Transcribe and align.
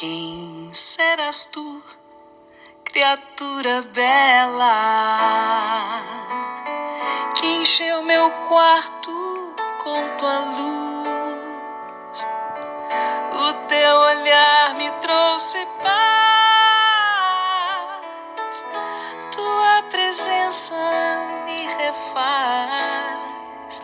Quem 0.00 0.70
serás 0.72 1.46
tu, 1.46 1.82
criatura 2.84 3.82
bela, 3.92 4.70
que 7.34 7.44
encheu 7.44 8.04
meu 8.04 8.30
quarto 8.46 9.56
com 9.82 10.16
tua 10.16 10.38
luz? 10.56 12.24
O 13.32 13.52
teu 13.66 13.96
olhar 13.96 14.76
me 14.76 14.88
trouxe 15.00 15.66
paz, 15.82 15.90
tua 19.34 19.82
presença 19.90 20.76
me 21.44 21.66
refaz. 21.76 23.82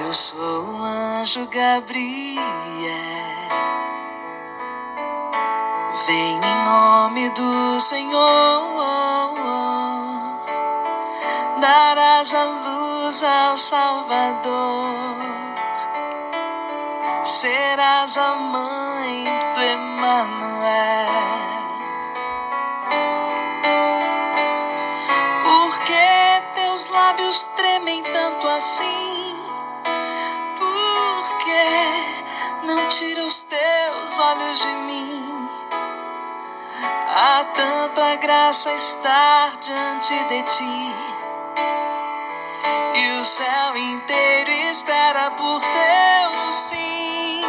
Eu 0.00 0.14
sou 0.14 0.64
o 0.64 0.84
anjo 0.84 1.44
Gabriel. 1.48 3.25
Vem 6.06 6.40
em 6.40 6.64
nome 6.64 7.30
do 7.30 7.80
Senhor, 7.80 9.34
darás 11.58 12.32
a 12.32 12.44
luz 12.44 13.24
ao 13.24 13.56
Salvador, 13.56 15.16
serás 17.24 18.16
a 18.16 18.36
mãe 18.36 19.24
do 19.52 19.60
Emmanuel. 19.64 21.10
Por 25.42 25.80
que 25.80 26.42
teus 26.54 26.86
lábios 26.86 27.46
tremem 27.56 28.04
tanto 28.04 28.46
assim? 28.46 29.05
Tanta 37.54 38.16
graça 38.16 38.72
estar 38.72 39.56
diante 39.58 40.14
de 40.24 40.42
ti. 40.44 40.94
E 42.94 43.20
o 43.20 43.24
céu 43.24 43.76
inteiro 43.76 44.50
espera 44.70 45.30
por 45.32 45.60
teu 45.60 46.52
sim. 46.52 47.42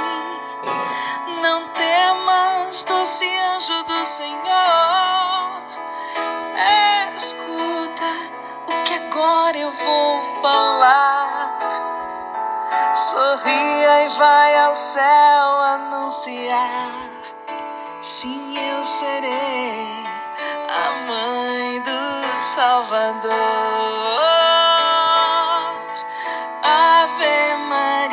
Não 1.41 1.67
temas, 1.69 2.83
doce 2.83 3.25
anjo 3.55 3.83
do 3.83 4.05
Senhor. 4.05 5.61
Escuta 7.15 8.11
o 8.67 8.83
que 8.83 8.93
agora 8.93 9.57
eu 9.57 9.71
vou 9.71 10.21
falar. 10.41 11.57
Sorria 12.93 14.05
e 14.05 14.09
vai 14.17 14.57
ao 14.57 14.75
céu 14.75 15.61
anunciar. 15.61 17.16
Sim, 18.09 18.55
eu 18.57 18.81
serei 18.85 20.05
a 20.69 20.91
mãe 21.05 21.81
do 21.81 22.41
Salvador. 22.41 23.33
Ave 26.63 27.57
Maria, 27.67 28.07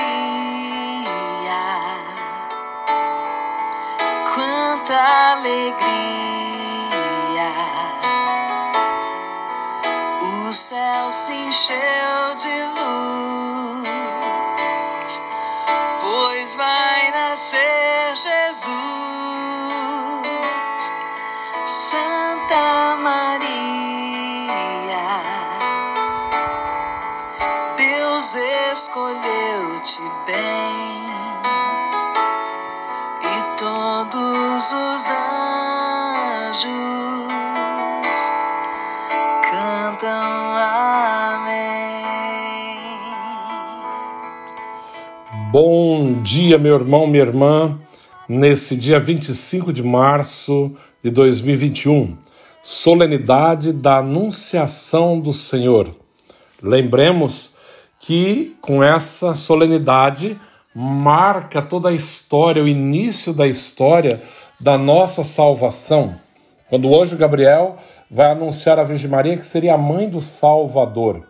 quanta 4.34 4.98
alegria! 5.34 5.84
O 10.48 10.52
céu 10.52 11.12
se 11.12 11.32
encheu 11.32 12.34
de 12.34 12.64
luz, 13.84 15.22
pois 16.00 16.56
vai 16.56 17.12
nascer 17.12 18.16
Jesus. 18.16 18.93
Escolheu-te 29.04 30.00
bem 30.26 30.72
e 33.20 33.44
todos 33.58 34.72
os 34.72 35.10
anjos 36.50 36.70
cantam 39.50 40.56
Amém. 41.36 41.54
Bom 45.50 46.22
dia, 46.22 46.56
meu 46.56 46.76
irmão, 46.76 47.06
minha 47.06 47.24
irmã. 47.24 47.78
Nesse 48.26 48.74
dia 48.74 48.98
25 48.98 49.70
de 49.70 49.82
março 49.82 50.72
de 51.02 51.10
2021, 51.10 52.16
solenidade 52.62 53.70
da 53.70 53.98
Anunciação 53.98 55.20
do 55.20 55.34
Senhor. 55.34 55.94
Lembremos 56.62 57.53
que 58.06 58.54
com 58.60 58.84
essa 58.84 59.34
solenidade 59.34 60.38
marca 60.74 61.62
toda 61.62 61.88
a 61.88 61.92
história, 61.92 62.62
o 62.62 62.68
início 62.68 63.32
da 63.32 63.46
história 63.46 64.22
da 64.60 64.76
nossa 64.76 65.24
salvação. 65.24 66.14
Quando 66.68 66.86
o 66.86 67.02
anjo 67.02 67.16
Gabriel 67.16 67.78
vai 68.10 68.30
anunciar 68.30 68.78
a 68.78 68.84
Virgem 68.84 69.10
Maria 69.10 69.38
que 69.38 69.46
seria 69.46 69.72
a 69.72 69.78
mãe 69.78 70.06
do 70.06 70.20
Salvador. 70.20 71.26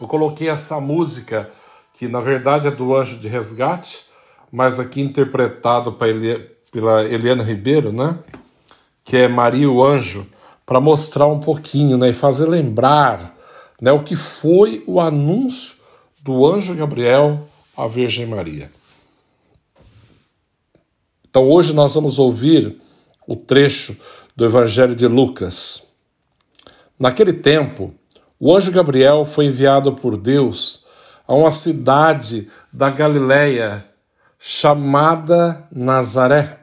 Eu 0.00 0.06
coloquei 0.06 0.48
essa 0.48 0.80
música, 0.80 1.50
que 1.92 2.08
na 2.08 2.22
verdade 2.22 2.66
é 2.66 2.70
do 2.70 2.96
Anjo 2.96 3.18
de 3.18 3.28
Resgate, 3.28 4.06
mas 4.50 4.80
aqui 4.80 5.02
interpretado 5.02 5.92
pela 5.92 7.04
Eliana 7.04 7.42
Ribeiro, 7.42 7.92
né? 7.92 8.18
que 9.04 9.14
é 9.14 9.28
Maria 9.28 9.70
o 9.70 9.84
Anjo, 9.84 10.26
para 10.64 10.80
mostrar 10.80 11.26
um 11.26 11.38
pouquinho 11.38 11.98
né, 11.98 12.08
e 12.08 12.14
fazer 12.14 12.48
lembrar 12.48 13.38
né, 13.80 13.90
o 13.92 14.02
que 14.02 14.16
foi 14.16 14.84
o 14.86 15.00
anúncio 15.00 15.76
do 16.22 16.46
anjo 16.46 16.74
Gabriel 16.74 17.48
à 17.76 17.86
Virgem 17.86 18.26
Maria. 18.26 18.70
Então 21.28 21.48
hoje 21.48 21.72
nós 21.72 21.94
vamos 21.94 22.18
ouvir 22.18 22.76
o 23.26 23.36
trecho 23.36 23.96
do 24.36 24.44
Evangelho 24.44 24.94
de 24.94 25.06
Lucas. 25.06 25.92
Naquele 26.98 27.32
tempo, 27.32 27.94
o 28.38 28.54
anjo 28.54 28.72
Gabriel 28.72 29.24
foi 29.24 29.46
enviado 29.46 29.94
por 29.94 30.16
Deus 30.16 30.84
a 31.26 31.34
uma 31.34 31.50
cidade 31.50 32.48
da 32.72 32.90
Galiléia 32.90 33.86
chamada 34.38 35.66
Nazaré 35.70 36.60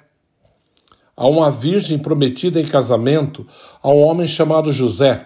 a 1.18 1.28
uma 1.28 1.50
virgem 1.50 1.98
prometida 1.98 2.62
em 2.62 2.68
casamento 2.68 3.48
a 3.82 3.90
um 3.90 4.04
homem 4.04 4.28
chamado 4.28 4.72
José. 4.72 5.26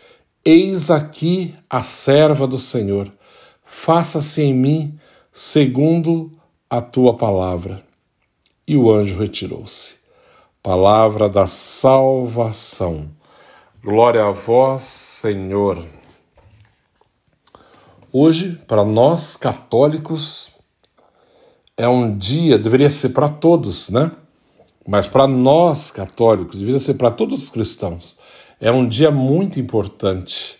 Eis 0.43 0.89
aqui 0.89 1.53
a 1.69 1.83
serva 1.83 2.47
do 2.47 2.57
Senhor, 2.57 3.11
faça-se 3.63 4.41
em 4.41 4.53
mim 4.53 4.99
segundo 5.31 6.31
a 6.67 6.81
tua 6.81 7.15
palavra. 7.15 7.83
E 8.67 8.75
o 8.75 8.91
anjo 8.91 9.19
retirou-se. 9.19 9.97
Palavra 10.63 11.29
da 11.29 11.45
salvação. 11.45 13.07
Glória 13.83 14.25
a 14.25 14.31
vós, 14.31 14.81
Senhor. 14.81 15.85
Hoje, 18.11 18.59
para 18.67 18.83
nós 18.83 19.35
católicos, 19.35 20.59
é 21.77 21.87
um 21.87 22.17
dia, 22.17 22.57
deveria 22.57 22.89
ser 22.89 23.09
para 23.09 23.29
todos, 23.29 23.89
né? 23.89 24.11
Mas 24.87 25.05
para 25.05 25.27
nós 25.27 25.91
católicos, 25.91 26.57
deveria 26.57 26.79
ser 26.79 26.95
para 26.95 27.11
todos 27.11 27.43
os 27.43 27.49
cristãos, 27.49 28.17
é 28.61 28.71
um 28.71 28.87
dia 28.87 29.09
muito 29.09 29.59
importante, 29.59 30.59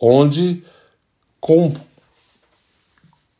onde 0.00 0.64
com, 1.40 1.74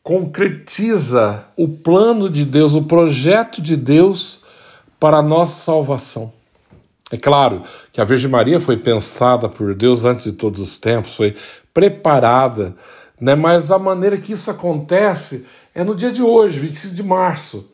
concretiza 0.03 1.45
o 1.57 1.69
plano 1.69 2.29
de 2.29 2.45
Deus, 2.45 2.75
o 2.75 2.83
projeto 2.83 3.63
de 3.63 3.77
Deus 3.77 4.47
para 4.99 5.19
a 5.19 5.23
nossa 5.23 5.65
salvação. 5.65 6.33
É 7.13 7.17
claro 7.17 7.63
que 7.93 8.01
a 8.01 8.05
Virgem 8.05 8.29
Maria 8.29 8.61
foi 8.61 8.77
pensada 8.77 9.49
por 9.49 9.73
Deus 9.75 10.05
antes 10.05 10.25
de 10.25 10.33
todos 10.33 10.61
os 10.61 10.77
tempos, 10.77 11.15
foi 11.15 11.37
preparada, 11.73 12.75
né? 13.21 13.37
mas 13.37 13.71
a 13.71 13.79
maneira 13.79 14.19
que 14.19 14.33
isso 14.33 14.51
acontece 14.51 15.47
é 15.73 15.85
no 15.85 15.95
dia 15.95 16.11
de 16.11 16.23
hoje, 16.23 16.59
25 16.59 16.95
de 16.97 17.03
março, 17.05 17.73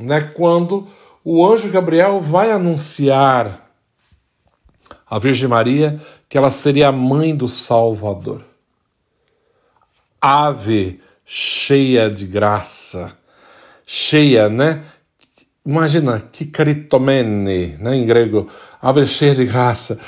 né? 0.00 0.22
quando 0.34 0.88
o 1.22 1.46
anjo 1.46 1.68
Gabriel 1.68 2.20
vai 2.22 2.50
anunciar 2.50 3.69
a 5.10 5.18
Virgem 5.18 5.48
Maria 5.48 6.00
que 6.28 6.38
ela 6.38 6.50
seria 6.50 6.88
a 6.88 6.92
mãe 6.92 7.34
do 7.34 7.48
Salvador. 7.48 8.44
Ave 10.20 11.00
cheia 11.26 12.08
de 12.08 12.26
graça, 12.26 13.16
cheia, 13.84 14.48
né? 14.48 14.84
Imagina, 15.66 16.20
que 16.20 16.46
caritomene, 16.46 17.76
né, 17.78 17.96
em 17.96 18.06
grego, 18.06 18.48
ave 18.80 19.04
cheia 19.06 19.34
de 19.34 19.44
graça. 19.44 19.98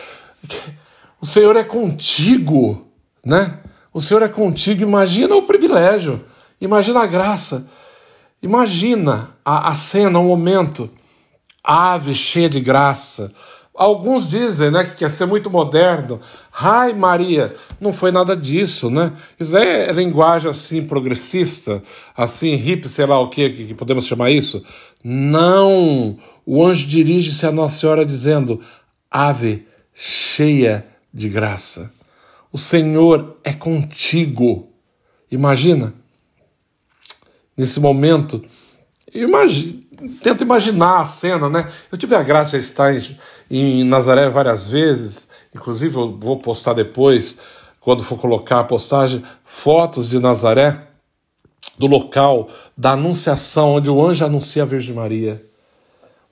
O 1.21 1.27
Senhor 1.27 1.57
é 1.57 1.65
contigo, 1.65 2.87
né? 3.25 3.59
O 3.93 4.01
Senhor 4.01 4.23
é 4.23 4.29
contigo. 4.29 4.83
Imagina 4.83 5.35
o 5.35 5.43
privilégio, 5.43 6.25
imagina 6.61 7.01
a 7.01 7.07
graça, 7.07 7.71
imagina 8.43 9.31
a, 9.45 9.71
a 9.71 9.75
cena, 9.75 10.19
o 10.19 10.25
momento. 10.25 10.91
Ave 11.63 12.15
cheia 12.15 12.49
de 12.49 12.61
graça, 12.61 13.33
Alguns 13.83 14.31
dizem 14.31 14.71
né, 14.71 14.85
que 14.85 14.99
quer 14.99 15.11
ser 15.11 15.27
muito 15.27 15.51
moderno. 15.51 16.21
Ai, 16.53 16.93
Maria, 16.93 17.53
não 17.81 17.93
foi 17.93 18.13
nada 18.13 18.37
disso, 18.37 18.89
né? 18.89 19.13
Isso 19.41 19.57
é 19.57 19.91
linguagem 19.91 20.49
assim 20.49 20.87
progressista, 20.87 21.83
assim 22.17 22.55
hippie, 22.55 22.89
sei 22.89 23.07
lá 23.07 23.19
o 23.19 23.29
que, 23.29 23.51
que 23.51 23.75
podemos 23.75 24.07
chamar 24.07 24.31
isso. 24.31 24.65
Não! 25.03 26.17
O 26.47 26.65
anjo 26.65 26.87
dirige-se 26.87 27.45
a 27.45 27.51
Nossa 27.51 27.81
Senhora 27.81 28.07
dizendo: 28.07 28.61
Ave, 29.11 29.67
cheia 29.93 30.87
de 31.13 31.29
graça. 31.29 31.93
O 32.53 32.59
Senhor 32.59 33.37
é 33.43 33.53
contigo. 33.53 34.71
Imagina, 35.29 35.93
nesse 37.57 37.81
momento, 37.81 38.45
imagina, 39.13 39.83
tenta 40.23 40.43
imaginar 40.43 41.01
a 41.01 41.05
cena, 41.05 41.49
né? 41.49 41.71
Eu 41.91 41.99
tive 41.99 42.15
a 42.15 42.23
graça 42.23 42.59
de 42.59 42.65
estar 42.65 42.95
em 42.95 43.17
em 43.51 43.85
Nazaré 43.85 44.29
várias 44.29 44.69
vezes, 44.69 45.31
inclusive 45.55 45.97
eu 45.97 46.17
vou 46.17 46.39
postar 46.39 46.73
depois, 46.73 47.41
quando 47.81 48.03
for 48.03 48.19
colocar 48.19 48.61
a 48.61 48.65
postagem, 48.65 49.23
fotos 49.45 50.09
de 50.09 50.19
Nazaré, 50.19 50.89
do 51.79 51.87
local 51.87 52.49
da 52.77 52.93
anunciação, 52.93 53.75
onde 53.75 53.91
o 53.91 54.05
anjo 54.05 54.25
anuncia 54.25 54.63
a 54.63 54.67
Virgem 54.67 54.95
Maria. 54.95 55.43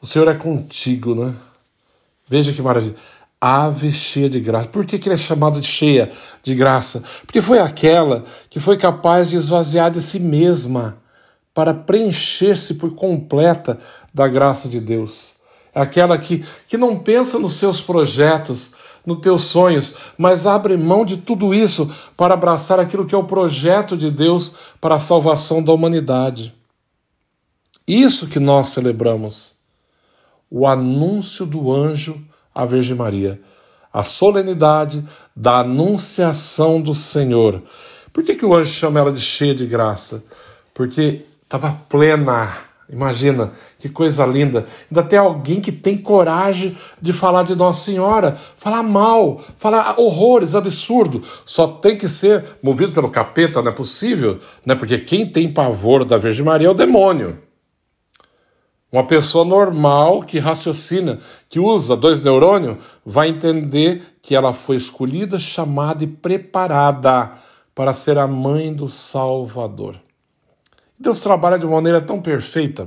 O 0.00 0.06
Senhor 0.06 0.28
é 0.28 0.34
contigo, 0.34 1.14
né? 1.14 1.34
Veja 2.28 2.52
que 2.52 2.62
maravilha. 2.62 2.94
Ave 3.40 3.90
cheia 3.90 4.28
de 4.28 4.38
graça. 4.38 4.68
Por 4.68 4.84
que, 4.84 4.98
que 4.98 5.08
ele 5.08 5.14
é 5.14 5.18
chamado 5.18 5.60
de 5.60 5.66
cheia 5.66 6.10
de 6.42 6.54
graça? 6.54 7.02
Porque 7.26 7.42
foi 7.42 7.58
aquela 7.58 8.24
que 8.48 8.60
foi 8.60 8.76
capaz 8.76 9.30
de 9.30 9.36
esvaziar 9.36 9.90
de 9.90 10.00
si 10.00 10.20
mesma 10.20 10.98
para 11.52 11.74
preencher-se 11.74 12.74
por 12.74 12.94
completa 12.94 13.78
da 14.12 14.28
graça 14.28 14.68
de 14.68 14.78
Deus. 14.78 15.39
Aquela 15.74 16.18
que, 16.18 16.44
que 16.68 16.76
não 16.76 16.98
pensa 16.98 17.38
nos 17.38 17.54
seus 17.54 17.80
projetos, 17.80 18.74
nos 19.04 19.20
teus 19.20 19.42
sonhos, 19.44 19.94
mas 20.18 20.46
abre 20.46 20.76
mão 20.76 21.04
de 21.04 21.18
tudo 21.18 21.54
isso 21.54 21.92
para 22.16 22.34
abraçar 22.34 22.78
aquilo 22.78 23.06
que 23.06 23.14
é 23.14 23.18
o 23.18 23.24
projeto 23.24 23.96
de 23.96 24.10
Deus 24.10 24.56
para 24.80 24.96
a 24.96 25.00
salvação 25.00 25.62
da 25.62 25.72
humanidade. 25.72 26.54
Isso 27.86 28.26
que 28.26 28.38
nós 28.38 28.68
celebramos. 28.68 29.56
O 30.50 30.66
anúncio 30.66 31.46
do 31.46 31.72
anjo 31.72 32.20
à 32.54 32.64
Virgem 32.66 32.96
Maria. 32.96 33.40
A 33.92 34.02
solenidade 34.02 35.04
da 35.34 35.60
anunciação 35.60 36.80
do 36.80 36.94
Senhor. 36.94 37.62
Por 38.12 38.24
que, 38.24 38.34
que 38.34 38.44
o 38.44 38.54
anjo 38.54 38.70
chama 38.70 39.00
ela 39.00 39.12
de 39.12 39.20
cheia 39.20 39.54
de 39.54 39.66
graça? 39.66 40.24
Porque 40.74 41.24
estava 41.42 41.72
plena 41.88 42.69
Imagina 42.92 43.52
que 43.78 43.88
coisa 43.88 44.26
linda. 44.26 44.66
Ainda 44.90 45.02
tem 45.04 45.18
alguém 45.18 45.60
que 45.60 45.70
tem 45.70 45.96
coragem 45.96 46.76
de 47.00 47.12
falar 47.12 47.44
de 47.44 47.54
Nossa 47.54 47.84
Senhora, 47.84 48.36
falar 48.56 48.82
mal, 48.82 49.40
falar 49.56 49.94
horrores, 49.98 50.56
absurdo. 50.56 51.22
Só 51.46 51.68
tem 51.68 51.96
que 51.96 52.08
ser 52.08 52.44
movido 52.60 52.92
pelo 52.92 53.08
capeta, 53.08 53.62
não 53.62 53.70
é 53.70 53.74
possível, 53.74 54.40
né? 54.66 54.74
Porque 54.74 54.98
quem 54.98 55.24
tem 55.24 55.52
pavor 55.52 56.04
da 56.04 56.18
Virgem 56.18 56.44
Maria 56.44 56.66
é 56.66 56.70
o 56.70 56.74
demônio. 56.74 57.38
Uma 58.92 59.06
pessoa 59.06 59.44
normal 59.44 60.24
que 60.24 60.40
raciocina, 60.40 61.20
que 61.48 61.60
usa 61.60 61.96
dois 61.96 62.22
neurônios, 62.22 62.78
vai 63.06 63.28
entender 63.28 64.02
que 64.20 64.34
ela 64.34 64.52
foi 64.52 64.74
escolhida, 64.74 65.38
chamada 65.38 66.02
e 66.02 66.08
preparada 66.08 67.34
para 67.72 67.92
ser 67.92 68.18
a 68.18 68.26
mãe 68.26 68.74
do 68.74 68.88
Salvador. 68.88 69.96
Deus 71.00 71.20
trabalha 71.20 71.58
de 71.58 71.64
uma 71.64 71.76
maneira 71.76 72.00
tão 72.00 72.20
perfeita. 72.20 72.86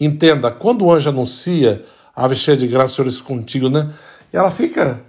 Entenda, 0.00 0.50
quando 0.50 0.86
o 0.86 0.90
anjo 0.90 1.10
anuncia 1.10 1.84
a 2.16 2.24
ave 2.24 2.34
cheia 2.34 2.56
de 2.56 2.66
graça, 2.66 2.94
Senhor, 2.94 3.12
é 3.12 3.22
contigo, 3.22 3.68
né? 3.68 3.92
E 4.32 4.36
ela 4.36 4.50
fica, 4.50 5.02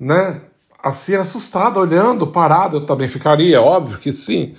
né, 0.00 0.40
assim, 0.82 1.14
assustada, 1.14 1.78
olhando, 1.78 2.26
parada. 2.26 2.76
Eu 2.76 2.86
também 2.86 3.08
ficaria, 3.08 3.60
óbvio 3.60 3.98
que 3.98 4.10
sim. 4.10 4.54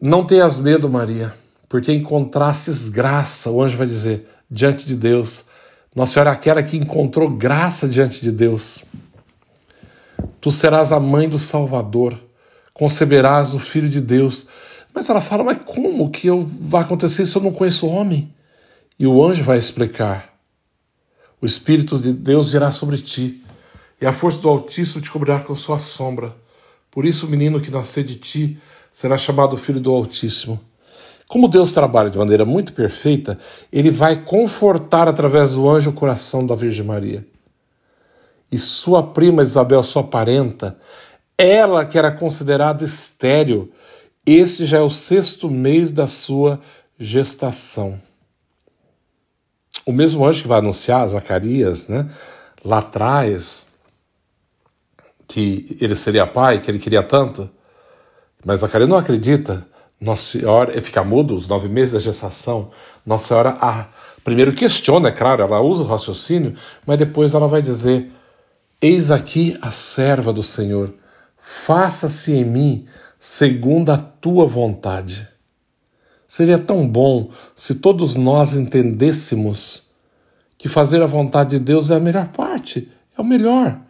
Não 0.00 0.24
tenhas 0.24 0.56
medo, 0.56 0.88
Maria, 0.88 1.34
porque 1.68 1.92
encontrastes 1.92 2.88
graça, 2.88 3.50
o 3.50 3.60
anjo 3.60 3.76
vai 3.76 3.88
dizer, 3.88 4.28
diante 4.48 4.86
de 4.86 4.94
Deus. 4.94 5.46
Nossa 5.96 6.12
Senhora 6.12 6.30
é 6.30 6.32
aquela 6.32 6.62
que 6.62 6.76
encontrou 6.76 7.28
graça 7.28 7.88
diante 7.88 8.22
de 8.22 8.30
Deus. 8.30 8.84
Tu 10.40 10.52
serás 10.52 10.92
a 10.92 11.00
mãe 11.00 11.28
do 11.28 11.40
Salvador, 11.40 12.16
conceberás 12.72 13.52
o 13.52 13.58
Filho 13.58 13.88
de 13.88 14.00
Deus. 14.00 14.46
Mas 14.94 15.08
ela 15.08 15.20
fala: 15.20 15.44
Mas 15.44 15.58
como 15.58 16.10
que 16.10 16.26
eu, 16.26 16.40
vai 16.40 16.82
acontecer 16.82 17.26
se 17.26 17.36
eu 17.36 17.42
não 17.42 17.52
conheço 17.52 17.86
o 17.86 17.90
homem? 17.90 18.32
E 18.98 19.06
o 19.06 19.24
anjo 19.24 19.44
vai 19.44 19.58
explicar: 19.58 20.34
O 21.40 21.46
Espírito 21.46 21.98
de 21.98 22.12
Deus 22.12 22.52
virá 22.52 22.70
sobre 22.70 22.98
ti, 22.98 23.42
e 24.00 24.06
a 24.06 24.12
força 24.12 24.42
do 24.42 24.48
Altíssimo 24.48 25.02
te 25.02 25.10
cobrirá 25.10 25.40
com 25.40 25.54
sua 25.54 25.78
sombra. 25.78 26.34
Por 26.90 27.04
isso, 27.04 27.26
o 27.26 27.28
menino 27.28 27.60
que 27.60 27.70
nascer 27.70 28.04
de 28.04 28.16
ti 28.16 28.58
será 28.92 29.16
chamado 29.16 29.56
Filho 29.56 29.80
do 29.80 29.92
Altíssimo. 29.92 30.60
Como 31.28 31.46
Deus 31.46 31.74
trabalha 31.74 32.08
de 32.08 32.16
maneira 32.16 32.46
muito 32.46 32.72
perfeita, 32.72 33.38
ele 33.70 33.90
vai 33.90 34.16
confortar 34.16 35.06
através 35.06 35.52
do 35.52 35.68
anjo 35.68 35.90
o 35.90 35.92
coração 35.92 36.44
da 36.44 36.54
Virgem 36.54 36.84
Maria. 36.84 37.24
E 38.50 38.58
sua 38.58 39.02
prima 39.02 39.42
Isabel, 39.42 39.82
sua 39.82 40.02
parenta, 40.02 40.78
ela 41.36 41.84
que 41.84 41.98
era 41.98 42.10
considerada 42.10 42.82
estéril, 42.82 43.70
este 44.34 44.64
já 44.64 44.78
é 44.78 44.82
o 44.82 44.90
sexto 44.90 45.50
mês 45.50 45.92
da 45.92 46.06
sua 46.06 46.60
gestação. 46.98 47.98
O 49.86 49.92
mesmo 49.92 50.26
anjo 50.26 50.42
que 50.42 50.48
vai 50.48 50.58
anunciar 50.58 51.08
Zacarias, 51.08 51.88
né, 51.88 52.10
lá 52.64 52.78
atrás, 52.78 53.68
que 55.26 55.76
ele 55.80 55.94
seria 55.94 56.26
pai, 56.26 56.60
que 56.60 56.70
ele 56.70 56.78
queria 56.78 57.02
tanto, 57.02 57.48
mas 58.44 58.60
Zacarias 58.60 58.88
não 58.88 58.96
acredita. 58.96 59.66
Nossa 60.00 60.38
Senhora, 60.38 60.80
fica 60.80 61.02
mudo 61.02 61.34
os 61.34 61.48
nove 61.48 61.68
meses 61.68 61.94
da 61.94 61.98
gestação. 61.98 62.70
Nossa 63.04 63.28
Senhora, 63.28 63.56
ah, 63.60 63.86
primeiro 64.22 64.52
questiona, 64.52 65.08
é 65.08 65.12
claro, 65.12 65.42
ela 65.42 65.60
usa 65.60 65.82
o 65.82 65.86
raciocínio, 65.86 66.54
mas 66.86 66.98
depois 66.98 67.34
ela 67.34 67.48
vai 67.48 67.60
dizer: 67.60 68.10
Eis 68.80 69.10
aqui 69.10 69.58
a 69.60 69.70
serva 69.70 70.32
do 70.32 70.42
Senhor, 70.42 70.94
faça-se 71.36 72.32
em 72.32 72.44
mim 72.44 72.86
segundo 73.18 73.90
a 73.90 73.98
tua 73.98 74.46
vontade. 74.46 75.28
Seria 76.26 76.58
tão 76.58 76.86
bom 76.86 77.30
se 77.56 77.76
todos 77.76 78.14
nós 78.14 78.54
entendêssemos 78.54 79.88
que 80.56 80.68
fazer 80.68 81.02
a 81.02 81.06
vontade 81.06 81.58
de 81.58 81.64
Deus 81.64 81.90
é 81.90 81.96
a 81.96 82.00
melhor 82.00 82.28
parte, 82.28 82.88
é 83.16 83.20
o 83.20 83.24
melhor. 83.24 83.80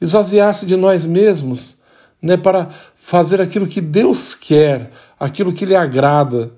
Esvaziar-se 0.00 0.66
de 0.66 0.76
nós 0.76 1.06
mesmos, 1.06 1.78
né, 2.20 2.36
para 2.36 2.68
fazer 2.96 3.40
aquilo 3.40 3.66
que 3.66 3.80
Deus 3.80 4.34
quer, 4.34 4.90
aquilo 5.18 5.52
que 5.52 5.64
lhe 5.64 5.76
agrada. 5.76 6.52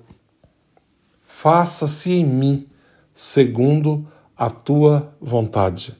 Faça-se 1.23 2.13
em 2.13 2.25
mim 2.25 2.67
segundo 3.13 4.05
a 4.35 4.49
tua 4.49 5.13
vontade. 5.21 5.95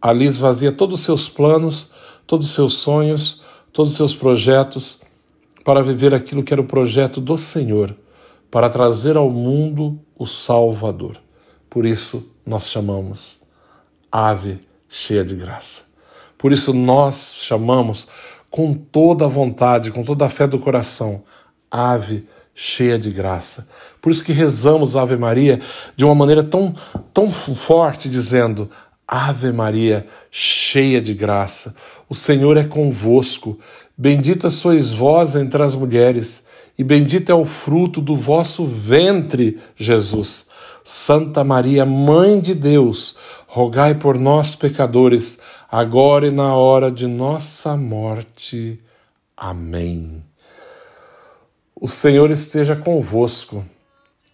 Ali 0.00 0.26
esvazia 0.26 0.70
todos 0.70 1.00
os 1.00 1.04
seus 1.04 1.28
planos, 1.28 1.90
todos 2.26 2.46
os 2.48 2.54
seus 2.54 2.74
sonhos, 2.74 3.42
todos 3.72 3.92
os 3.92 3.96
seus 3.96 4.14
projetos 4.14 5.03
para 5.64 5.82
viver 5.82 6.14
aquilo 6.14 6.44
que 6.44 6.52
era 6.52 6.60
o 6.60 6.66
projeto 6.66 7.20
do 7.20 7.38
Senhor 7.38 7.96
para 8.50 8.70
trazer 8.70 9.16
ao 9.16 9.30
mundo 9.30 9.98
o 10.16 10.26
Salvador. 10.26 11.16
Por 11.68 11.84
isso 11.84 12.36
nós 12.46 12.68
chamamos 12.68 13.42
ave 14.12 14.60
cheia 14.88 15.24
de 15.24 15.34
graça. 15.34 15.86
Por 16.38 16.52
isso 16.52 16.72
nós 16.72 17.38
chamamos 17.40 18.06
com 18.50 18.74
toda 18.74 19.24
a 19.24 19.28
vontade, 19.28 19.90
com 19.90 20.04
toda 20.04 20.26
a 20.26 20.28
fé 20.28 20.46
do 20.46 20.60
coração, 20.60 21.24
ave 21.68 22.28
cheia 22.54 22.96
de 22.96 23.10
graça. 23.10 23.68
Por 24.00 24.12
isso 24.12 24.24
que 24.24 24.32
rezamos 24.32 24.96
Ave 24.96 25.16
Maria 25.16 25.60
de 25.96 26.04
uma 26.04 26.14
maneira 26.14 26.44
tão, 26.44 26.74
tão 27.12 27.30
forte, 27.32 28.08
dizendo: 28.08 28.70
Ave 29.16 29.52
Maria, 29.52 30.08
cheia 30.28 31.00
de 31.00 31.14
graça, 31.14 31.76
o 32.08 32.16
Senhor 32.16 32.56
é 32.56 32.64
convosco. 32.64 33.56
Bendita 33.96 34.50
sois 34.50 34.92
vós 34.92 35.36
entre 35.36 35.62
as 35.62 35.76
mulheres 35.76 36.48
e 36.76 36.82
bendito 36.82 37.30
é 37.30 37.34
o 37.34 37.44
fruto 37.44 38.00
do 38.00 38.16
vosso 38.16 38.66
ventre, 38.66 39.60
Jesus. 39.76 40.48
Santa 40.82 41.44
Maria, 41.44 41.86
Mãe 41.86 42.40
de 42.40 42.56
Deus, 42.56 43.16
rogai 43.46 43.94
por 43.94 44.18
nós, 44.18 44.56
pecadores, 44.56 45.38
agora 45.70 46.26
e 46.26 46.32
na 46.32 46.52
hora 46.56 46.90
de 46.90 47.06
nossa 47.06 47.76
morte. 47.76 48.80
Amém. 49.36 50.24
O 51.80 51.86
Senhor 51.86 52.32
esteja 52.32 52.74
convosco, 52.74 53.64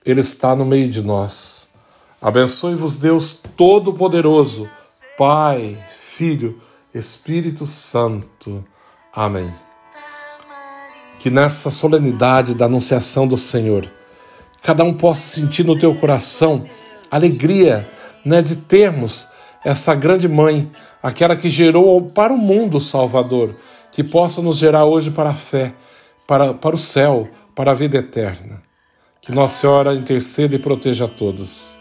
Ele 0.07 0.21
está 0.21 0.57
no 0.57 0.65
meio 0.65 0.89
de 0.89 1.03
nós. 1.03 1.70
Abençoe-vos, 2.21 2.99
Deus 2.99 3.41
Todo-Poderoso, 3.57 4.69
Pai, 5.17 5.79
Filho, 5.89 6.61
Espírito 6.95 7.65
Santo. 7.67 8.65
Amém 9.13 9.51
que 11.21 11.29
nessa 11.29 11.71
solenidade 11.71 12.55
da 12.55 12.65
anunciação 12.65 13.29
do 13.29 13.37
Senhor, 13.37 13.87
cada 14.63 14.83
um 14.83 14.95
possa 14.95 15.21
sentir 15.21 15.65
no 15.65 15.79
teu 15.79 15.95
coração 15.95 16.65
alegria 17.11 17.87
né, 18.25 18.41
de 18.41 18.57
termos 18.57 19.29
essa 19.63 19.95
grande 19.95 20.27
mãe, 20.27 20.71
aquela 21.03 21.37
que 21.37 21.51
gerou 21.51 22.01
para 22.11 22.33
o 22.33 22.39
mundo 22.39 22.79
o 22.79 22.81
Salvador, 22.81 23.55
que 23.93 24.03
possa 24.03 24.41
nos 24.41 24.57
gerar 24.57 24.87
hoje 24.87 25.11
para 25.11 25.29
a 25.29 25.35
fé, 25.35 25.75
para, 26.27 26.55
para 26.55 26.75
o 26.75 26.79
céu, 26.79 27.29
para 27.55 27.73
a 27.73 27.75
vida 27.75 27.99
eterna. 27.99 28.63
Que 29.21 29.31
Nossa 29.31 29.61
Senhora 29.61 29.95
interceda 29.95 30.57
e 30.57 30.59
proteja 30.59 31.05
a 31.05 31.09
todos. 31.09 31.80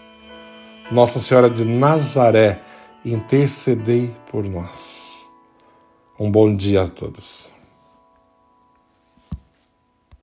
Nossa 0.91 1.19
Senhora 1.19 1.51
de 1.51 1.65
Nazaré, 1.65 2.63
intercedei 3.05 4.11
por 4.31 4.43
nós. 4.43 5.29
Um 6.19 6.31
bom 6.31 6.53
dia 6.55 6.81
a 6.81 6.87
todos. 6.87 7.51